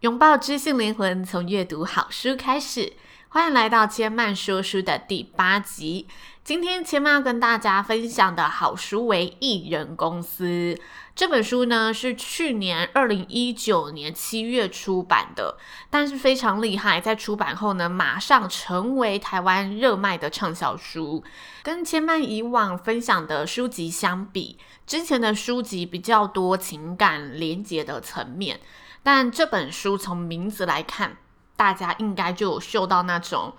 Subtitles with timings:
[0.00, 2.94] 拥抱知性灵魂，从阅读好书开始。
[3.28, 6.06] 欢迎来到千曼说书的第八集。
[6.42, 10.74] 今天千曼要跟大家分享的好书为《艺人公司》
[11.14, 15.58] 这本书呢，是去年二零一九年七月出版的，
[15.90, 21.22] 但是非常厉害，在出版后呢，马上成为台湾热卖的畅销书。
[21.62, 24.56] 跟千曼以往分享的书籍相比，
[24.86, 28.60] 之前的书籍比较多情感连结的层面。
[29.02, 31.16] 但这本书从名字来看，
[31.56, 33.54] 大家应该就嗅到那种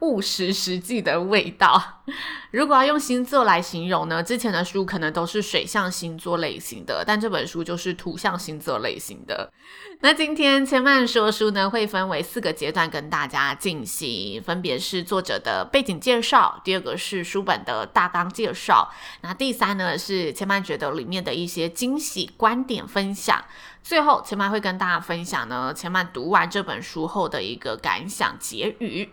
[0.00, 2.02] 务实实际的味道。
[2.52, 9.52] 如果要用星座来形容呢，之前的书可能都是水象星座类型的，但这本书就是土象星座类型的。
[10.00, 23.44] 那今天千曼说书呢，会分为四个阶段跟大家进行，分别是作者的背景介绍，第二个是书本的大纲介绍，那第三呢是千曼觉得里面的一些惊喜观点分享。
[23.82, 29.10] 最后，千曼会跟大家分享呢，千曼读完这本书后的一个感想结语。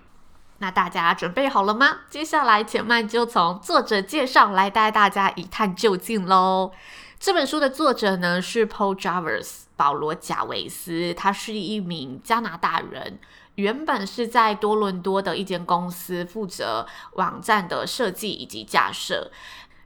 [0.63, 1.97] 那大家准备好了吗？
[2.09, 6.71] 接下来，前曼就从作者介绍来带大家一探究竟喽。
[7.19, 13.19] 这本书的作者呢是 Paul Jarvis 保罗贾维斯，他是一名加拿大人，
[13.55, 19.31] 原本是在多伦多的一间公司负责网站的设计以及架设。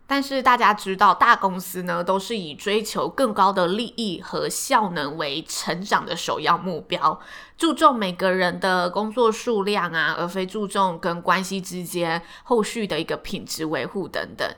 [0.09, 7.19] 但是大家知道，大公司呢都是以追求更高的利益和效能为成长的首要目标，
[7.57, 14.49] 注重每个人的工作数量啊，而非注重跟关系之间后续的一个品质维护等等。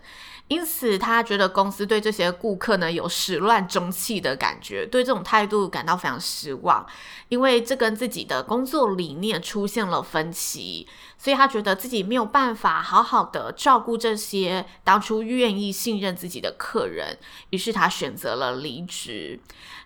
[0.50, 6.86] 因此，他觉得公司对这些顾客呢有始乱终弃的感觉，对这种态度感到非常失望，
[7.28, 10.88] 因为这跟自己的工作理念出现了分歧，
[11.20, 17.20] 所以他觉得自己没有办法好好的照顾这些当初愿意信任自己的客人，
[17.52, 19.40] 于是他选择了离职。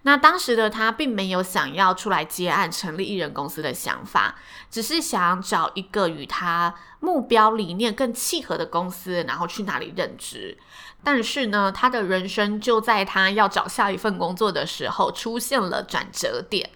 [0.05, 4.35] 那当时的他并没有想要出来接案成立艺人公司的想法，
[4.71, 6.73] 只是想找一个与他
[7.03, 10.57] 目标理念更契合的公司，然后去哪里任职。
[11.03, 16.69] 但是呢，他的人生就在他要找下一份工作的时候出现了转折点，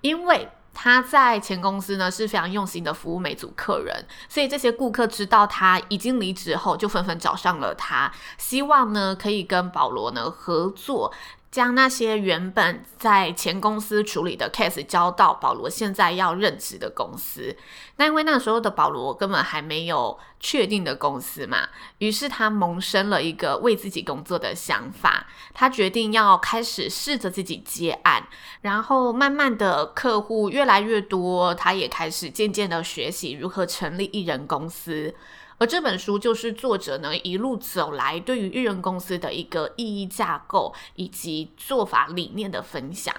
[0.00, 11.12] 因为他在前公司呢是非常用心的服务每组客人，所以这些顾客知道他已经离职后，就纷纷找上了他，希望呢可以跟保罗呢合作。
[11.52, 17.54] 将那些原本在前公司处理的 case 交到保罗现在要任职的公司，
[17.96, 21.68] 那因为那时候的保罗根本还没有确定的公司嘛，
[21.98, 28.26] 于是他萌生了一个为自己工作的想法，他决定要开始试着自己接案，
[28.62, 35.14] 然后慢慢的客户越来越多，他也开始渐渐的学习如何成立艺人公司。
[35.62, 43.14] 而这本书就是作者呢一路走来对于艺人公司的一个意义架构以及做法理念的分享。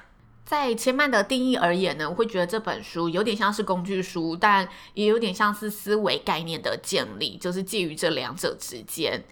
[0.53, 9.24] 在千嫚的定义而言呢，我会觉得这本书有点像是工具书，但也有点像是思维概念的建立，就是介于这两者之间。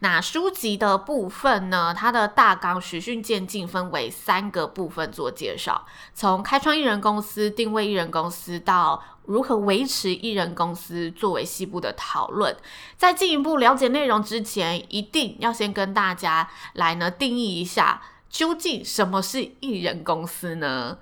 [0.00, 12.54] 那书籍的部分呢，它的大纲循序渐进，分为三个部分做介绍，从开创艺人公司、定位艺人公司到如何维持艺人公司作为细部的讨论。
[12.98, 18.02] 在进一步了解内容之前，一定要先跟大家来呢定义一下。
[18.28, 20.98] 究竟什么是艺人公司呢？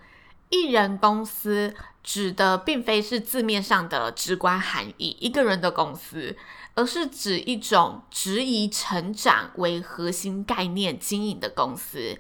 [0.51, 6.37] 艺人公司指的并非是字面上的直观含义，一个人的公司，
[6.75, 12.19] 而是指一种质疑成长为核心概念经营的公司。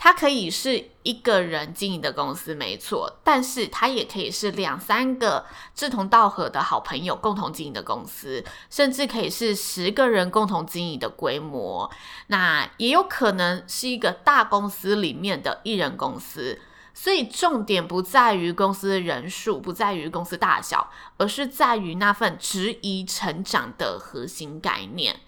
[0.00, 11.90] 它可以是一个人经营的公司，没错，但是它也可以是两三个志同道合的好朋友共同经营的公司，甚至可以是十个人共同经营的规模。
[12.28, 16.60] 那也有可能是一个大公司里面的艺人公司。
[16.94, 25.20] 所以重点不在于公司人数，不在于公司大小，而是在于那份质疑成长的核心概念。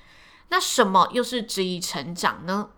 [0.49, 2.71] 那什么又是质疑成长呢？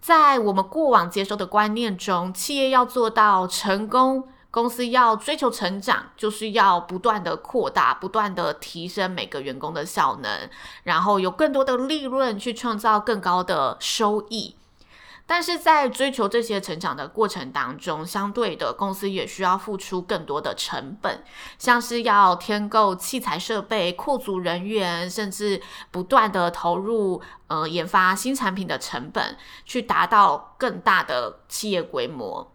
[0.00, 10.48] 在我们过往接收的观念中，企业要做到成功，公司要追求成长，就是要不断的扩大、不断的提升每个员工的效能，
[10.84, 14.56] 然后有更多的利润去创造更高的收益。
[15.30, 21.22] 但是在追求这些成长的过程当中，相对的，公司也需要付出更多的成本，
[21.56, 25.62] 像是要添购器材设备、扩组人员，甚至
[25.92, 32.52] 不断的投入呃研发新产品的成本，去达到更大的企业规模。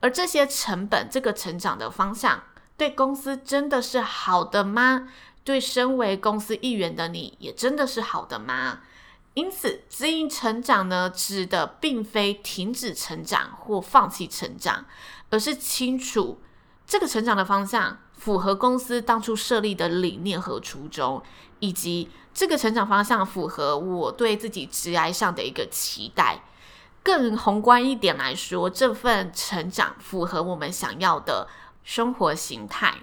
[0.00, 2.42] 而这些成本，这个成长的方向，
[2.76, 5.08] 对公司真的是好的吗？
[5.42, 8.80] 对身为公司一员的你，也真的是好的吗？
[9.34, 14.84] 因此，指引成长呢，指的并非停止成长或放弃成长，
[15.30, 16.40] 而是清楚
[16.84, 21.22] 这个成长的方向符合公司当初设立的理念和初衷，
[21.60, 26.42] 以及这个成长方向符合我对自己职涯上的一个期待。
[27.02, 31.48] 更宏观一点来说，这份成长符合我们想要的
[31.82, 32.98] 生活形态。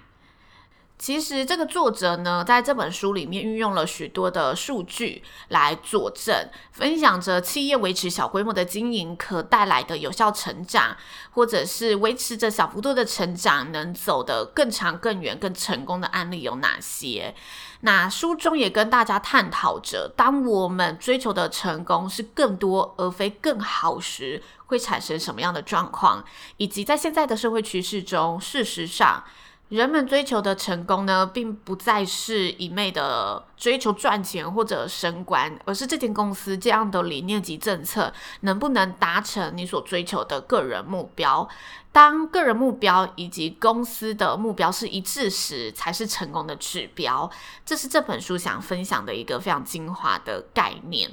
[1.00, 10.98] 其实这个作者呢，在这本书里面运用了许多的数据来佐证，分享着企业维持小规模的经营可带来的有效成长，
[11.32, 17.36] 或者是维持着小幅度的成长能走得更长、更远、更成功的案例有哪些？
[17.82, 26.26] 那书中也跟大家探讨着，当我们追求的成功是更多而非更好时，会产生什么样的状况，
[26.58, 29.24] 以及在现在的社会趋势中，事实上。
[29.70, 41.48] 人们追求的成功呢，并不再是一昧的追求赚钱或者升官，而是这间公司这样的理念及政策能不能达成你所追求的个人目标。
[41.92, 47.30] 当个人目标以及公司的目标是一致时，才是成功的指标。
[47.66, 51.12] 这是这本书想分享的一个非常精华的概念。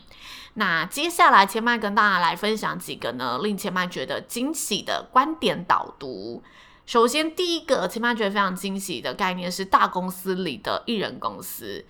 [0.54, 6.42] 那接下来，千麦跟大家来分享几个呢，令千麦觉得惊喜的观点导读。
[6.86, 11.84] 首先，第一个千曼觉得非常惊喜的概念是大公司里的艺人公司。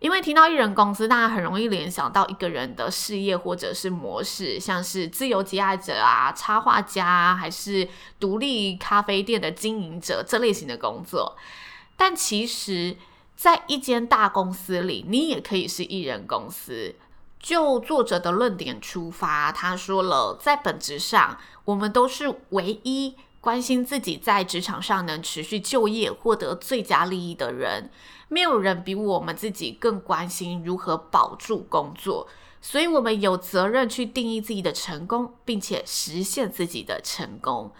[0.00, 7.86] 因为提到艺人公司，大家很容易联想到一个人的事业或者是模式，像是自由接案者啊、插画家，还是
[8.18, 11.36] 独立咖啡店的经营者这类型的工作。
[11.96, 12.96] 但其实，
[13.36, 16.96] 在一间大公司里，你也可以是艺人公司。
[17.38, 23.16] 就作者的论点出发，他说了，在本质上，我们都是唯一。
[23.40, 27.90] 关心自己在职场上能持续就业、获得最佳利益的人，
[28.28, 32.28] 没有人比我们自己更关心如何保住工作，
[32.60, 37.72] 所以我们有责任去定义自己的成功，并且实现自己的成功。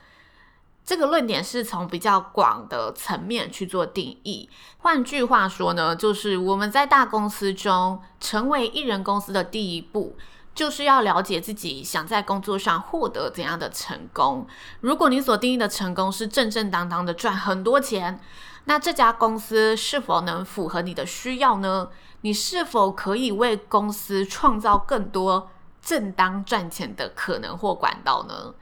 [0.83, 4.49] 这个论点是从比较广的层面去做定义。
[4.79, 10.17] 换句话说呢，就是我们在大公司中成为一人公司的第一步。
[10.61, 14.47] 就是要了解自己想在工作上获得怎样的成功。
[14.83, 18.21] 如果你所定义的成功是正正当当的赚很多钱，
[18.67, 21.89] 那这家公司是否能符合你的需要呢？
[22.21, 25.49] 你是否可以为公司创造更多
[25.81, 28.53] 正当赚钱的可能或管道呢？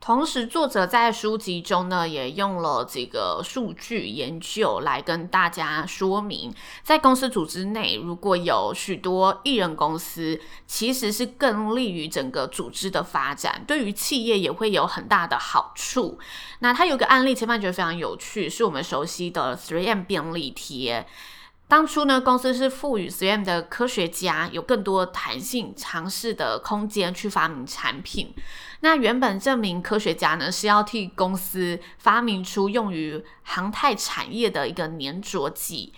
[0.00, 16.18] 同时，作者在书籍中呢，也用了几个数据研究来跟大家说明，在公司组织内，如果有许多一人公司，其实是更利于整个组织的发展，对于企业也会有很大的好处。
[16.60, 21.06] 那他有个案例，前半觉得非常有趣，是我们熟悉的 Three M 便利贴。
[21.70, 28.34] 当初呢，公司是赋予 3M 的科学家有更多弹性尝试的空间去发明产品。
[28.80, 35.92] 那原本这名科学家呢，是要替公司发明出用于航太产业的一个粘着剂。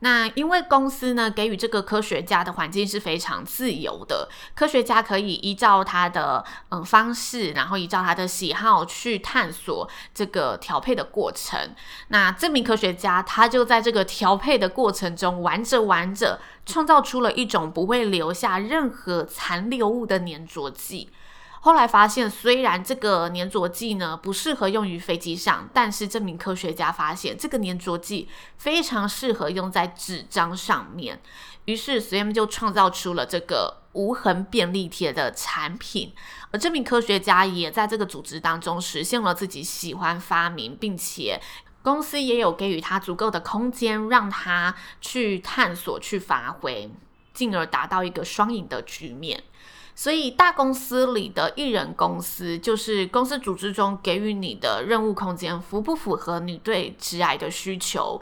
[0.00, 11.74] 那因为公司呢，给予这个科学家的环境是非常自由的，科学家可以依照他的嗯方式，然后依照他的喜好去探索这个调配的过程。
[12.08, 21.10] 那这名科学家他就在这个调配的过程中玩着玩着，创造出了一种不会留下任何残留物的粘着剂。
[21.66, 31.20] 后来发现，虽然这个粘着剂呢不适合用于飞机上，但是这名科学家发现这个粘着剂非常适合用在纸张上面。
[31.64, 36.12] 于是 3M 就创造出了这个无痕便利贴的产品。
[36.52, 41.40] 而这名科学家也在这个组织当中实现了自己喜欢发明，并且
[41.82, 46.88] 公司也有给予他足够的空间，让他去探索、去发挥，
[47.34, 49.42] 进而达到一个双赢的局面。
[49.98, 58.20] 所以，大公司里的艺人公司，就是公司组织中给予你的任务空间符不符合你对职涯的需求，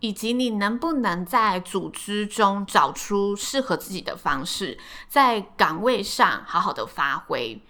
[0.00, 4.76] 以及你能不能在组织中找出适合自己的方式，
[5.08, 7.62] 在岗位上好好的发挥。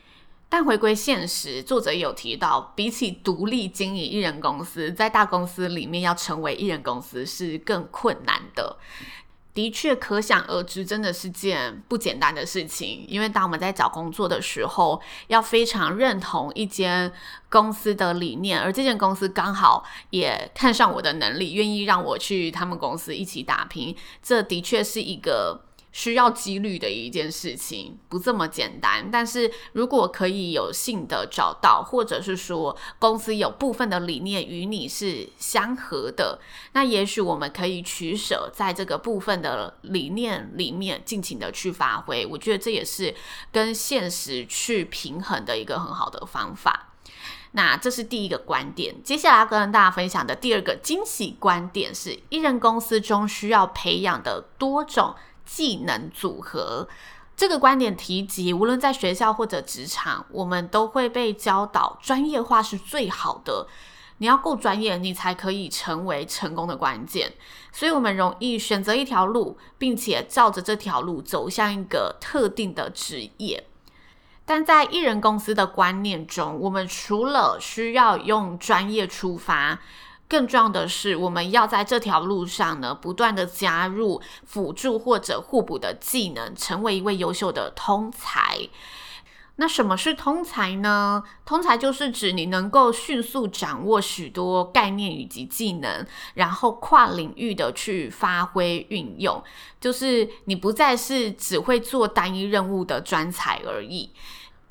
[0.48, 8.78] 但回归现实，作者有提到，比起独立经营艺人公司，在大公司里面要成为艺人公司是更困难的。
[9.54, 13.06] 的确，可想而知，真的是件不简单的事情。
[13.08, 17.12] 因为当我们在找工作的时候，要非常认同一间
[17.48, 25.64] 公司的理念，而这间公司刚好也看上我的能力，愿意让我去他们公司一起打拼，这的确是一个。
[25.94, 29.08] 需要几率的一件事情，不这么简单。
[29.12, 36.40] 但是如果可以有幸的找到，或者是说公司有部分的理念与你是相合的，
[36.72, 42.26] 那也许我们可以取舍，在这个部分的理念里面尽情的去发挥。
[42.26, 43.14] 我觉得这也是
[43.52, 46.88] 跟现实去平衡的一个很好的方法。
[47.52, 49.00] 那这是第一个观点。
[49.04, 55.14] 接下来要跟大家分享的第二个惊喜观点是，一人公司中需要培养的多种。
[55.44, 56.88] 技能组合
[57.36, 63.66] 这个观点提及，无论在学校或者职场，我们都会被教导专业化是最好的。
[64.18, 67.32] 你要够专业，你才可以成为成功的关键。
[67.72, 73.66] 所以，我们容易选择一条路，并且照着这条路走向一个特定的职业。
[74.44, 79.80] 但在艺人公司的观念中，我们除了需要用专业出发。
[80.34, 88.58] 更重要的是，我们要在这条路上呢，不断的加入辅助或者互补的技能，成为一位优秀的通才。
[89.54, 91.22] 那什么是通才呢？
[91.44, 99.40] 通才就是指你能够迅速掌握许多概念以及技能，然后跨领域的去发挥运用，
[99.80, 104.10] 就是你不再是只会做单一任务的专才而已。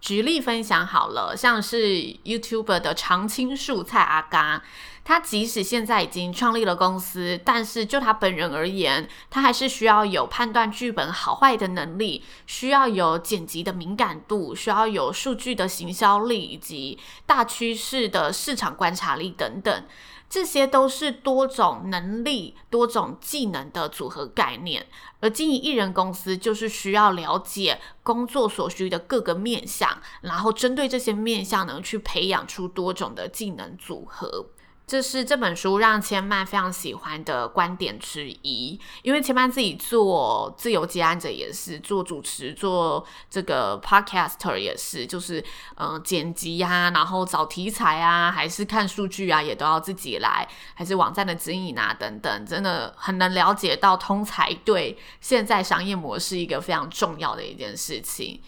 [0.03, 1.95] 举例分享好了，像是
[2.25, 4.61] YouTuber 的常青树蔡阿嘎，
[5.05, 19.85] 他即使现在已经创立了公司，但是就他本人而言，他还是需要有判断剧本好坏的能力，需要有剪辑的敏感度，需要有数据的行销力，以及大趋势的市场观察力等等。
[20.33, 24.87] 这些都是多种能力、多种技能的组合概念，
[25.19, 34.47] 而经营艺人公司就是需要了解工作所需的各个面向，然后针对这些面向呢，去培养出多种的技能组合。
[34.85, 45.43] 这是这本书让千曼非常喜欢的观点之一，因为千曼自己做自由接案者也是，做主持、做这个 podcaster 也是，就是
[45.77, 58.41] 嗯、剪辑呀、啊，然后找题材啊，还是看数据啊，也都要自己来，还是网站的经营啊等等，真的很能了解到通才对现在商业模式一个非常重要的一件事情。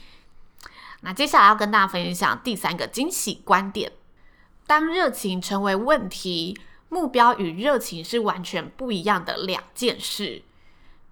[1.01, 3.93] 那接下来要跟大家分享第三个惊喜观点。
[4.67, 6.57] 当热情成为问题，
[6.89, 10.41] 目标与热情是完全不一样的两件事。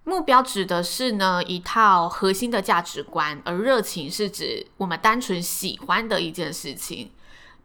[0.04, 7.12] 目标指的是呢一套核心的价值观，而热情是指我们单纯喜欢的一件事情。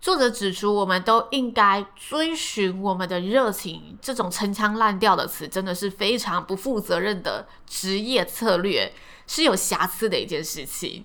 [0.00, 3.99] 作者指出，我们都应该追寻我们的热情。
[4.00, 8.92] 这种陈腔滥调的词，真的是非常不负责任的职业策略，
[9.26, 11.04] 是有瑕疵的一件事情。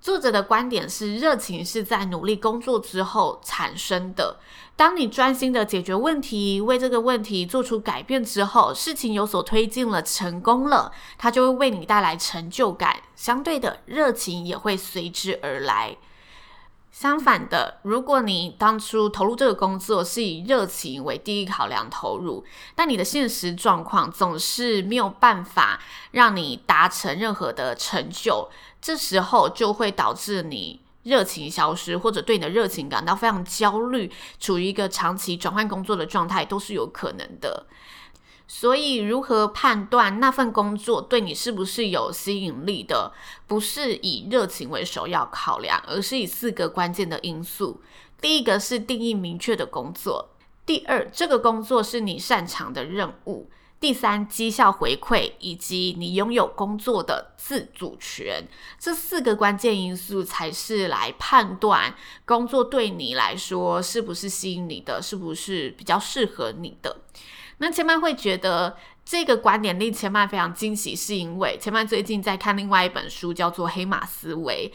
[0.00, 4.38] 作者的观点是，热情是在努力工作之后产生的。
[4.76, 12.96] 当你专心的解决问题，为这个问题做出改变之后，事情有所推进了，成功了，它就会为你带来成就感。
[13.16, 15.96] 相对的，热情也会随之而来。
[16.98, 28.48] 相反的，如果你当初投入这个工作是以热情为第一考量投入，但你的现实状况总是没有办法让你达成任何的成就。
[28.82, 37.64] 这时候就会导致你热情消失，或者对你的热情感到非常焦虑，处于一个长期转换工作的状态都是有可能的。
[38.50, 43.12] 所以，如何判断那份工作对你是不是有吸引力的，
[43.46, 47.82] 不是以热情为首要考量，而是以四个关键的因素：
[48.22, 50.30] 第一个是定义明确的工作；
[50.64, 53.50] 第二，这个工作是你擅长的任务。
[53.78, 67.02] 第三，绩效回馈以及你拥有工作的自主权，这四个关键因素才是来判断工作对你来说是不是吸引你的，是不是比较适合你的。
[67.58, 74.72] 那千曼会觉得这个观点令千曼非常惊喜，是因为千曼最近在看另外一本书，叫做《黑马思维》。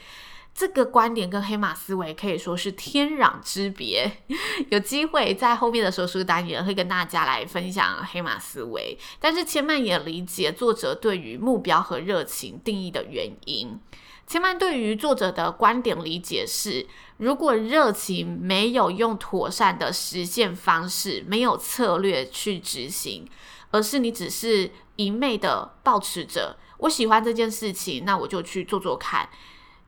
[0.55, 4.11] 这个观点跟黑马思维可以说是天壤之别。
[4.69, 8.95] 有机会在后面的说书单元会跟大家来分享黑马思维。
[9.19, 13.79] 但是千曼也理解作者对于目标和热情定义的原因。
[14.27, 16.85] 千曼对于作者的观点理解是：
[17.23, 23.25] 如果热情没有用妥善的实现方式，没有策略去执行，
[23.71, 29.29] 而是你只是一昧的抱持着我喜欢这件事情，那我就去做做看。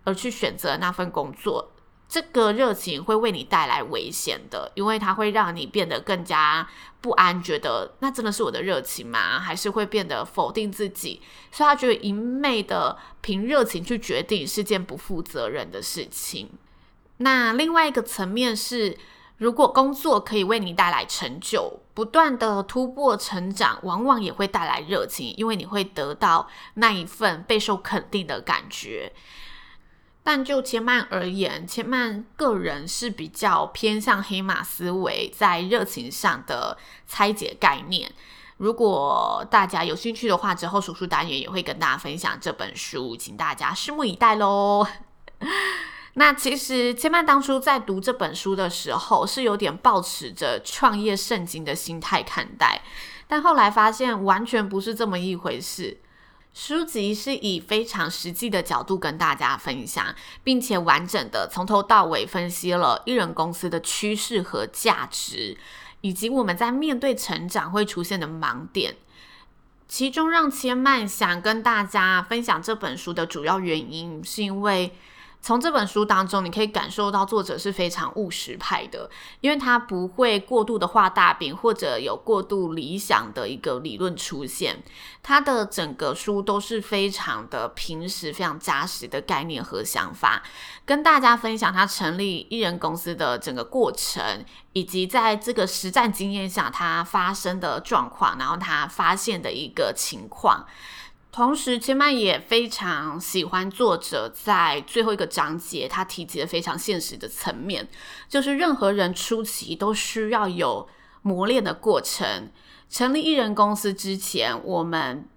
[0.06, 1.74] 而去选择那份工作，
[2.08, 6.65] 这个热情会为你带来危险的，因为它会让你变得更加
[7.01, 9.38] 不安，觉得那真的是我的热情吗？
[9.39, 11.22] 还是会变得否定自己？
[11.51, 16.50] 所以他觉得一昧的凭热情去决定是件不负责任的事情。
[17.17, 18.98] 那另外一个层面是，
[19.38, 29.13] 如果工作可以为你带来成就，不断的突破成长，往往也会带来热情，因为你会得到那一份备受肯定的感觉。
[30.24, 38.12] 但就千曼而言，千曼个人是比较偏向黑马思维，在热情上的拆解概念。
[38.57, 44.88] 如果大家有兴趣的话，之后说书单元也会跟大家分享这本书，请大家拭目以待喽。
[46.17, 52.81] 那其实千曼当初在读这本书的时候，是有点抱持着创业圣经的心态看待，
[53.27, 55.98] 但后来发现完全不是这么一回事。
[56.53, 65.57] 书籍是以非常实际的角度跟大家分享，并且完整的从头到尾分析了艺人公司的趋势和价值，
[66.00, 68.95] 以及我们在面对成长会出现的盲点。
[69.89, 74.95] 其中让千曼想跟大家分享这本书的主要原因，是因为。
[75.46, 79.08] 从这本书当中，你可以感受到作者是非常务实派的，
[79.42, 84.82] 因为他不会过度的画大饼，或者有过度理想的一个理论出现。
[85.22, 90.42] 他的整个书都是非常的平实、非常扎实的概念和想法，
[90.84, 100.66] 跟大家分享他成立艺人公司的整个过程，以及在这个实战经验下他发生的状况，然后他发现的一个情况。
[101.36, 107.86] 同时，千曼也非常喜欢作者在最后一个章节，他提及的非常现实的层面，
[108.30, 110.88] 就是任何人出奇都需要有
[111.24, 112.50] 磨练的过程。
[112.89, 115.27] 成立艺人公司之前，我们。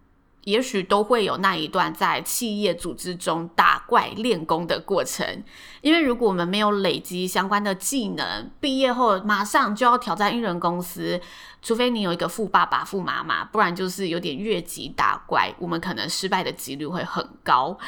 [0.48, 5.44] 也许都会有那一段在企业组织中打怪练功的过程，
[5.82, 11.20] 因为如果我们没有累积相关的技能，毕业后马上就要挑战一人公司，
[11.60, 17.78] 除非你有一个富爸爸、富妈妈，不然就是有点越级打怪，我们可能失败的几率会很高。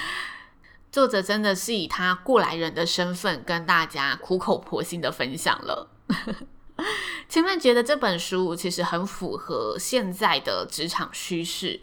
[0.92, 5.88] 作者真的是以他过来人的身份跟大家苦口婆心的分享了。
[7.26, 11.80] 前面觉得这本书其实很符合现在的职场趋势。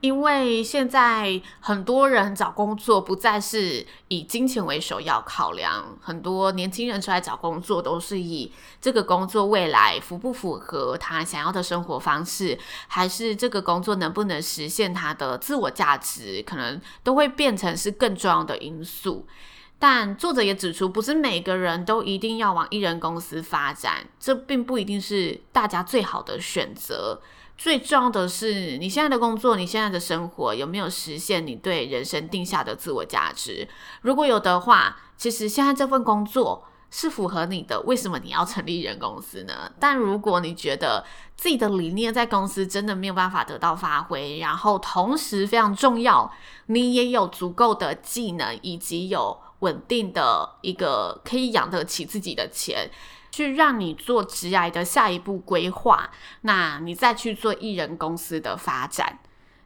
[0.00, 12.56] 因为现在很多人找工作不再是以金钱为首要考量，很多年轻人出来找工作都是以这个工作未来符不符合他想要的生活方式，
[12.86, 19.26] 还是这个工作能不能实现他的自我价值，可能都会变成是更重要的因素。
[19.80, 27.20] 但作者也指出，不是每个人都一定要往一人公司发展，这并不一定是大家最好的选择。
[27.58, 33.68] 最重要的是，你现在的工作，你现在的生活有没有实现你对人生定下的自我价值？
[34.02, 39.70] 如果有的话，其实现在这份工作是符合你的，为什么你要成立人公司呢？
[39.80, 41.04] 但如果你觉得
[41.36, 46.32] 自己的理念在公司真的没有办法得到发挥，然后同时非常重要，
[46.66, 52.88] 你也有足够的技能以及有稳定的一个可以养得起自己的钱。
[53.38, 59.20] 去让你做职涯的下一步规划，那你再去做艺人公司的发展，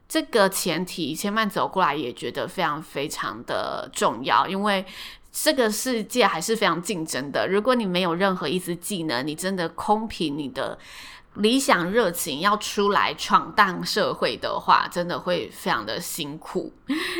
[0.07, 4.85] 这个前提千万走过来也觉得非常非常的重要，因为
[5.31, 7.47] 这个世界还是非常竞争的。
[7.47, 10.77] 如果你没有任何一丝技能，你真的空凭你的。
[11.35, 16.71] 理想热情要出来闯荡社会的话，真的会非常的辛苦。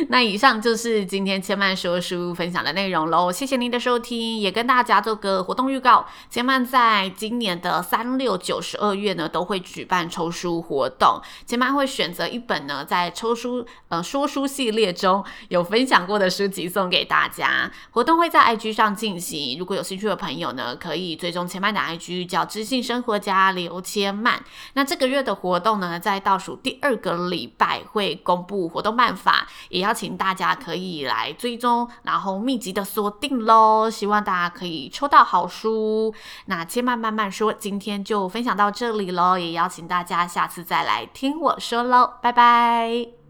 [0.08, 6.06] 那以上就是今天千曼说书分享的内容喽，谢谢您的收听，也跟大家做个活动预告。
[6.30, 11.20] 千曼在今年的三六九十二月呢，都会举办抽书活动。
[11.44, 17.68] 千曼会选择一本呢，在抽书呃说书系列中有分享过的书籍送给大家。
[17.90, 24.03] 活动会在 IG 上进行，如果有兴趣的朋友呢，可以追踪千曼的 IG，叫知性生活家刘千。
[24.12, 33.88] 慢，那这个月的活动呢，在倒数第二个礼拜会公布活动办法，也邀请大家可以来追踪，然后密集的锁定喽。
[33.88, 36.14] 希望大家可以抽到好书。
[36.46, 43.23] 那千慢慢慢说，今天就分享到这里喽，也邀请大家下次再来听我说喽，拜拜。